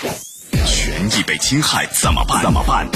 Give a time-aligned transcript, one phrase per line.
[0.00, 2.40] 权益被侵害怎么办？
[2.42, 2.88] 怎么办？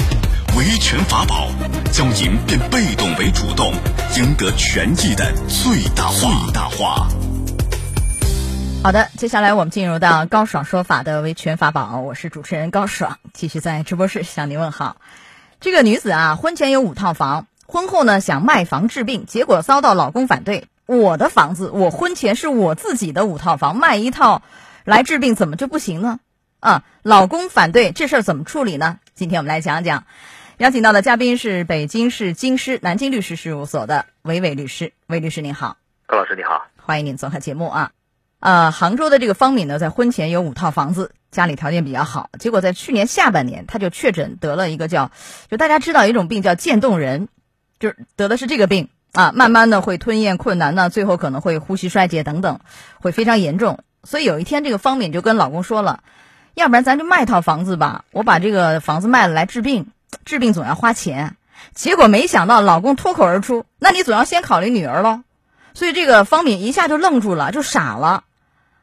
[0.57, 1.49] 维权法宝，
[1.91, 3.71] 将您变被动为主动，
[4.17, 6.19] 赢得权益的最大化。
[6.19, 7.07] 最大化。
[8.83, 14.97] 好的，接下来我们进入到高爽说法的维权法宝，我是主持人高爽，继续在直播室向您问好。
[15.59, 20.65] 这个女子啊，婚前有五套房，婚后呢想卖房治病，结果遭到老公反对。
[20.87, 24.41] 我的房子，我婚前是我自己的五套房，卖一套
[24.85, 26.19] 来治病，怎么就不行呢？
[26.59, 28.99] 啊，老公反对这事儿怎么处理呢？
[29.13, 30.05] 今天我们来讲讲。
[30.57, 35.75] 邀请到的嘉宾是北京市京师南京律师事务所的韦伟律师，韦律师您好，
[36.07, 37.91] 高老师你好，欢迎您做客节目啊。
[38.39, 45.11] 呃，杭州的这个方敏呢，在婚前有五套房子，家里条件比较好，结果在去年下半年，她就确诊得了一个叫，
[45.51, 47.27] 就大家知道一种病叫渐冻人，
[47.79, 52.61] 就是得的是这个病啊，慢慢的会吞咽困难呢，最后可能会呼吸衰竭等等，
[53.01, 53.79] 会非常严重。
[54.05, 56.01] 所以有一天，这个方敏就跟老公说了，
[56.55, 59.87] 要不然咱就卖套房子吧，我把这个房子卖了来治病。
[60.23, 61.35] 治病总要花钱，
[61.73, 65.21] 结果没想到老公脱口而出：“那你总要先考虑女儿喽。”
[65.75, 68.23] 所以这个方敏一下就愣住了，就傻了，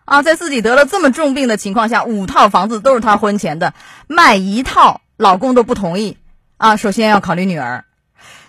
[0.05, 3.73] 啊，在自己得了这么重病的情况下，五套房子都是他婚前的，
[4.07, 6.19] 卖一套老公都不同意，
[6.59, 7.85] 啊，首先要考虑女儿。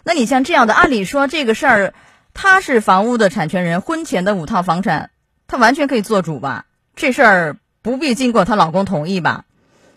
[0.04, 1.94] 那你像这样的，按理说这个事儿，
[2.34, 5.12] 他是房屋的产权人，婚前的五套房产，
[5.48, 6.66] 他完全可以做主吧？
[6.98, 9.44] 这事儿不必经过她老公同意吧？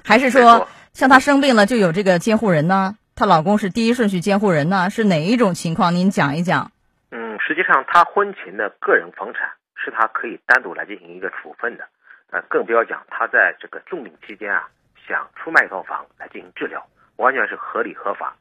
[0.04, 0.68] 还是说？
[0.92, 2.96] 像她生病了，就有这个监护人呢？
[3.14, 4.90] 她老公是第一顺序监护人呢？
[4.90, 5.94] 是哪一种情况？
[5.94, 6.72] 您讲一讲。
[7.10, 11.84] 嗯，实际上她婚前的个人房产是她可以单独来进行一个处分的，
[12.30, 14.68] 呃，更不要讲她在这个重病期间啊，
[15.06, 16.84] 想出卖一套房来进行治疗，
[17.16, 18.34] 完全是合理合法。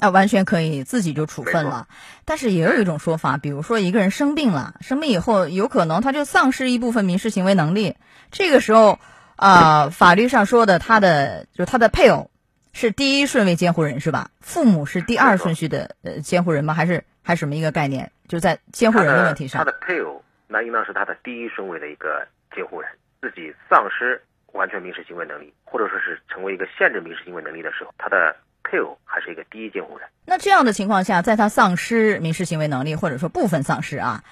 [0.00, 1.88] 啊，完全可以自己就处分了。
[2.24, 7.96] 但是也有一种说法，比如说一个人生病了，生病以后有可能他就丧失一部分民事行为能力，
[8.30, 8.98] 这个时候。
[9.38, 12.30] 啊，法律上说的，他的就是他的配偶
[12.72, 14.30] 是第一顺位监护人是吧？
[14.40, 16.72] 父母是第二顺序的呃监护人吗？
[16.72, 18.12] 还是还是什么一个概念？
[18.28, 22.88] 就在监护人的问题上，他的配偶那应当是他的第一顺位的一个监护人。
[23.20, 24.22] 自己丧失
[24.54, 28.34] 完全民事行为能力，或者说是成为一个限制民事行为能力的时候，他的
[28.68, 30.08] 配偶还是一个第一监护人。
[30.24, 34.24] 那这样的情况下，在他丧失民事行为能力，或者说部分丧失啊？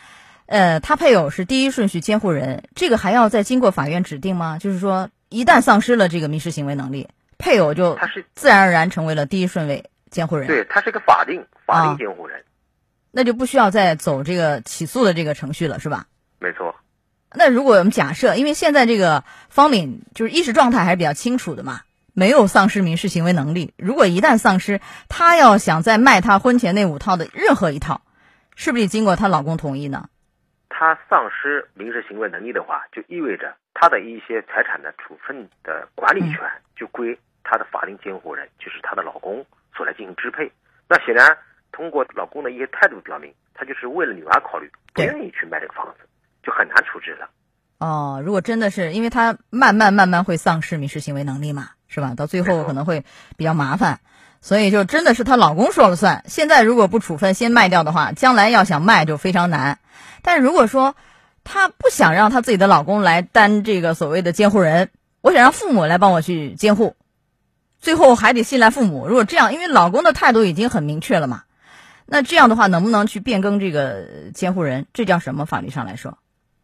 [0.46, 4.58] 呃，他配偶是第一顺序监护人，这个还要再经过法院指定吗？
[4.58, 7.08] 就是说，一旦丧失了这个民事行为能力，
[7.38, 10.46] 配偶就他是自然而然成为了第一顺位监护人。
[10.46, 12.44] 对他是个法定法定监护人，
[13.10, 16.06] 那就不需要再走这个起诉的这个程序了，是吧？
[16.38, 16.74] 没错。
[17.32, 21.80] 那如果我们假设，因为现在这个方敏就是意识状态还是比较清楚的嘛，
[22.14, 23.74] 没有丧失民事行为能力。
[23.76, 28.00] 如果一旦丧失，她要想再卖她婚前那五套的任何一套，
[28.56, 30.08] 是不是得经过她老公同意呢？
[30.68, 36.40] 她丧失民事行为能力的话，就意味着她的一些财产的处分的管理权
[36.74, 39.44] 就归她的法定监护人，就是她的老公
[39.76, 40.50] 所来进行支配。
[40.88, 41.36] 那显然，
[41.72, 46.06] 通过老公的一些态度表明，他就是为了女儿考虑，不愿意去卖这个房子，
[46.42, 47.28] 就很难处置了。
[47.78, 52.14] 哦，如果真的是因为他慢慢慢慢会丧失民事行为能力嘛，是吧？
[52.16, 53.04] 到最后可能会
[53.36, 54.00] 比较麻烦，
[54.40, 56.24] 所以就真的是她老公说了算。
[56.26, 59.78] 现在如果不处分，先卖掉的话，将来要想卖就非常难。
[60.22, 60.96] 但如果说
[61.44, 64.90] 她不想让她自己的老公来担这个所谓的监护人，
[65.20, 66.96] 我想让父母来帮我去监护，
[67.78, 69.06] 最后还得信赖父母。
[69.06, 71.44] 如果这样，因为老公的态度已经很明确了嘛，
[72.06, 74.86] 那这样的话能不能去变更这个监护人？
[74.92, 75.46] 这叫什么？
[75.46, 76.18] 法律上来说？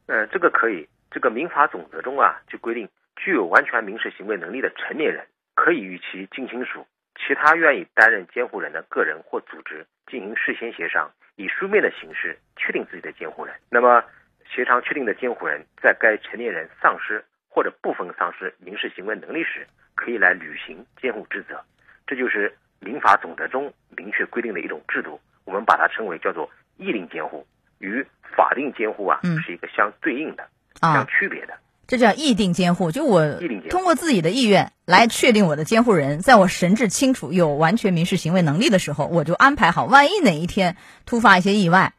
[0.06, 0.88] 呃，这个可以。
[1.12, 2.88] 这个民法总则中啊，就规定，
[3.22, 11.10] 具有完全民事行为能力的成年人，可以与其近亲属、其他愿意担任监护人的个人或组织进行事先协商。
[11.36, 14.02] 以书面的形式确定自己的监护人，那么
[14.50, 21.62] 协商确定的监护人在该成年人丧失或者部分丧失民事行为能力时，可以来履行监护职责。
[22.06, 27.46] 这就是民法总则中明确规定的一种制度，我们把它称为叫做意定监护，
[27.78, 30.48] 与法定监护啊是一个相对应的、
[30.80, 31.58] 相区别的。
[31.90, 41.94] 这叫意定监护，就我通过自己的意愿来确定我的监护人，在我神志清楚、有完全民事行为能力的时候，我就安排好，万一哪一天突发一些意外，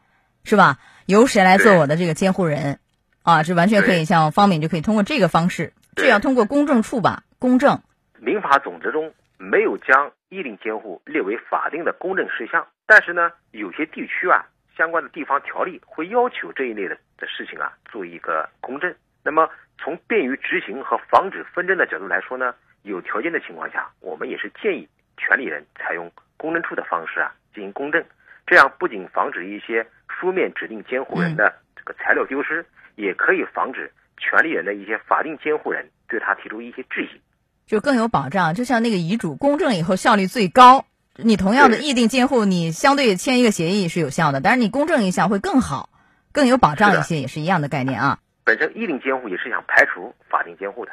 [0.45, 0.79] 是吧？
[1.07, 2.79] 由谁来做我的这个监护人？
[3.23, 7.23] 啊，这完全可以像方敏就可以通过这个方式，这要通过公证处吧？
[7.37, 7.81] 公证。
[8.17, 14.45] 民法总则中没有将意定监护列为法定的公证事项，但是呢，有些地区啊，
[14.77, 18.95] 相关的地方条例会要求这一类的的事情啊，做一个公证。
[19.21, 19.49] 那么。
[19.81, 24.87] 从便于执行和防止纷争的角度来说呢，有条件的情况下，我们也是建议
[25.17, 28.03] 权利人采用公证处的方式啊进行公证，
[28.45, 32.63] 这样不仅防止一些书面指定监护人的这个材料丢失，
[32.95, 37.21] 也可以防止权利人的一些法定监护人对他提出一些质疑。
[37.65, 38.53] 就更有保障。
[38.53, 40.85] 就像那个遗嘱公证以后效率最高，
[41.15, 45.89] 你同样的对议定监护，你相对签一个协议是有效的，但是你公证一下会更好，
[46.31, 48.19] 更有保障一些，也是一样的概念啊。
[48.43, 50.91] 本身议定监护也是想排除法定监护的。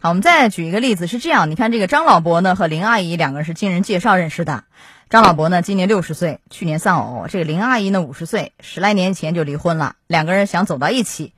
[0.00, 4.64] 好，我们再举一个例子，是这样，你看这个张老伯呢和林阿姨两个人是经人介绍认识的。
[5.08, 9.96] 张老伯呢今年六十岁，去年丧偶；这个林阿姨呢五十岁，十来年前就离婚了。
[10.06, 11.32] 两个人想走到一起。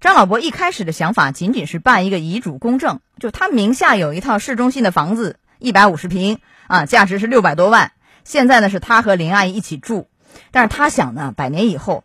[0.00, 7.92] 张老伯一开始的想法仅仅是办一个遗嘱公证，就他名下有一套市中心的房子，一百五十平啊，价值是六百多万。
[8.22, 10.08] 现在呢是他和林阿姨一起住，
[10.50, 12.04] 但是他想呢，百年以后，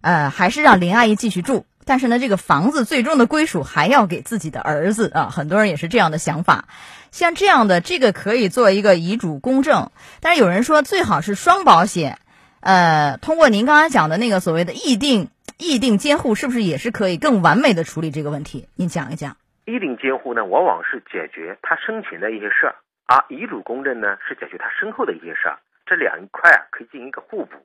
[0.00, 1.66] 呃，还是让林阿姨继续住。
[1.84, 6.64] 但是呢，这个房子最终的归属还要给自己的儿子啊，很多人也是这样的想法。
[7.10, 9.90] 像这样的，这个可以做一个遗嘱公证，
[10.20, 12.18] 但是有人说最好是双保险。
[12.60, 18.68] 呃，通过您刚才讲的那个所谓的议定议定监护，是不是也是可以更完美的处理这个问题？
[18.76, 19.36] 您讲一讲。
[19.64, 22.76] 议定监护呢，往往是解决他生前的一些事儿，
[23.06, 25.58] 而遗嘱公证呢是解决他身后的一些事儿。
[25.86, 27.56] 这两一块啊可以进行一个互补，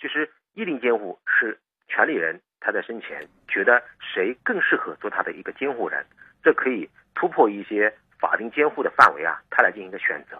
[0.00, 1.58] 就是议定监护是
[1.88, 6.04] 权利人他在生前觉得谁更适合做他的一个监护人，
[6.42, 10.36] 这可以突破一些法定监护的范围啊，他来进行一个选择。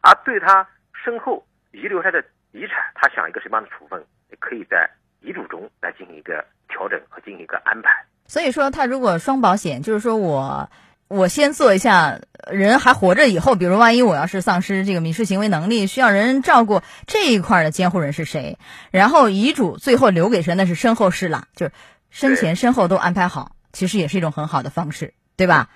[0.00, 0.66] 而对他
[1.04, 2.22] 身后遗留下的
[2.52, 4.88] 遗产，他想一个什么样的处分，也可以在
[5.20, 8.04] 遗嘱中来进行一个调整和进行一个安排。
[8.26, 10.70] 所以说，他如果双保险，就是说我
[11.08, 12.20] 我先做一下，
[12.50, 18.58] 人还活着以后，比如万一我要是丧失这个民事行为能力，需要人照顾这一块的监护人是谁，
[18.90, 21.72] 然后遗嘱最后留给谁，那是身后事了，就是
[22.10, 25.68] 生前身后都安排好，其实也是一种很好的方式，对吧？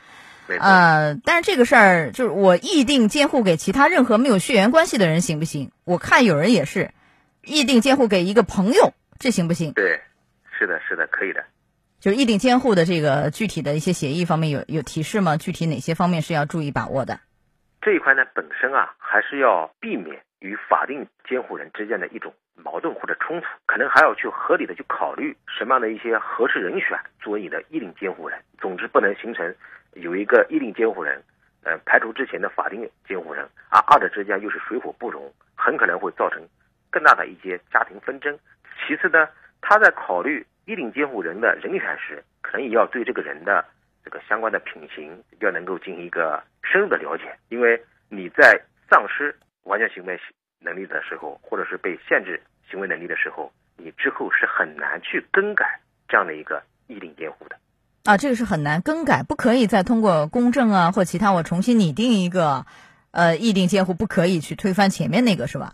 [0.46, 0.64] 没错。
[0.64, 5.70] 呃，但是这个事儿就是我议定监护给其他任何没有血缘关系的人行不行？
[5.84, 6.90] 我看有人也是
[7.44, 9.72] 议定监护给一个朋友，这行不行？
[9.74, 10.00] 对，
[10.58, 11.44] 是的，是的，可以的。
[12.00, 15.36] 就是议定监护的这个具体的一些协议方面有有提示吗？
[15.36, 17.18] 具体哪些方面是要注意把握的？
[17.82, 28.38] 这一块呢，本身啊，还是要避免与法定监护人之间的一种矛盾或者冲突，可能还要去合理的去考虑什么样的一些合适人选作为你的议定监护人。
[28.60, 29.52] 总之，不能形成
[29.94, 31.20] 有一个议定监护人，
[31.64, 36.40] 呃，排除之前的法定监护人，而二者之间又是水火不容，很可能会造成
[36.90, 38.38] 更大的一些家庭纷争。
[38.86, 39.28] 其次呢，
[39.60, 43.64] 他在考虑议定监护人的人选时，可能也要对这个人的
[44.04, 48.60] 这个相关的品行要能够进行一个深入的了解，因为你在
[48.90, 50.20] 丧失完全行为
[50.60, 52.38] 能力的时候，或者是被限制
[52.70, 57.56] 行为能力的时候，你之后是很难去更改这样的一个议定监护的。
[58.04, 62.66] 啊，这个是很难更改，不可以再通过公证啊或其他我重新拟定一个
[63.12, 65.72] 呃议定监护，不可以去推翻前面那个是吧？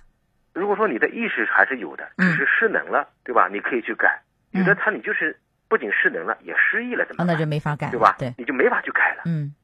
[0.53, 3.49] 如果说你的意识还是有的，嗯只是失能了，对吧？
[3.49, 4.21] 你可以去改。
[4.61, 7.27] 有的他你就是不仅失能了，也失忆了，怎啊，么办？
[7.27, 8.17] 那就没法改，对吧？
[8.19, 9.23] 对，你就没法去改了。
[9.25, 9.55] 嗯，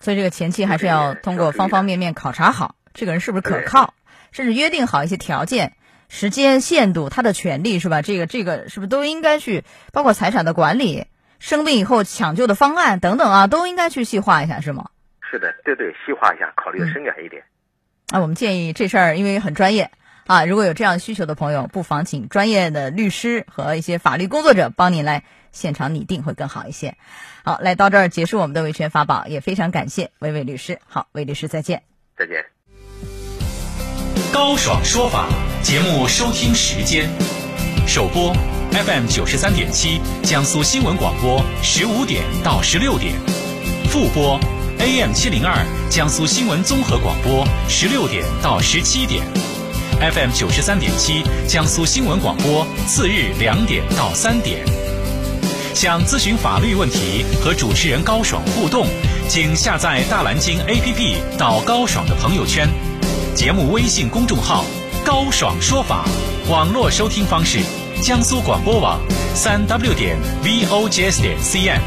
[0.00, 3.94] 所以这个前期还是要通过方方面面考察好这个人是不是可靠，
[4.32, 5.74] 甚至约定好一些条件、
[6.08, 8.02] 时间限度、他的权利是吧？
[8.02, 11.06] 这个这个是不是都应该去，包括财产的管理、
[11.38, 14.90] 生病以后抢救的方案等等啊，都应该去细化一下是吗？
[15.30, 17.42] 是的，对对，细化一下，考虑的深远一点。
[18.10, 19.90] 啊，我们建议这事儿因为很专业
[20.28, 26.98] 啊，如果有这样需求的朋友，不妨请专业的律师和一些法律工作者帮你来现场拟定，会更好一些。
[27.44, 30.80] 好，来到这儿结束我们的维权法宝，也非常感谢魏魏律师。
[30.86, 31.82] 好，魏律师再见。
[32.14, 32.44] 再见。
[34.30, 35.30] 高爽说法
[35.62, 37.08] 节目收听时间：
[37.86, 38.30] 首播
[38.70, 43.14] FM 九十三点七，江苏新闻广播十五点到十六点；
[43.88, 44.38] 复播
[44.78, 49.24] AM 七零二，江苏新闻综合广播十六点到十七点
[50.00, 54.64] ；FM 九十三点七，江苏新闻广播次日两点到三点。
[55.74, 58.86] 想咨询法律问题和主持人高爽互动，
[59.28, 62.68] 请下载大蓝鲸 APP 到高爽的朋友圈。
[63.34, 64.64] 节目微信公众号
[65.06, 66.04] “高爽说法”，
[66.50, 67.60] 网络收听方式：
[68.02, 69.00] 江苏广播网
[69.34, 71.80] 三 w 点 vogs 点 cn。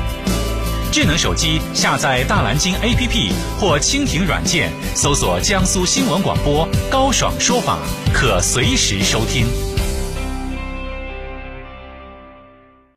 [0.92, 7.80] 智能手机下载大蓝鲸 APP 或蜻蜓软件，搜索江苏新闻广播“高爽说法”，
[8.14, 9.71] 可随时收听。